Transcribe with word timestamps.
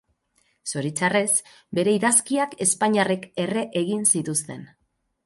Zoritxarrez, 0.69 1.33
bere 1.79 1.93
idazkiak 1.97 2.55
espainiarrek 2.67 3.29
erre 3.45 3.67
egin 3.83 4.09
zituzten. 4.15 4.65